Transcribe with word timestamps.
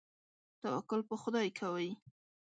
توکل 0.61 1.01
په 1.09 1.15
خدای 1.21 1.47
کوئ؟ 1.59 1.89